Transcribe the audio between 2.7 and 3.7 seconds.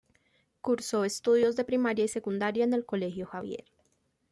el Colegio Javier.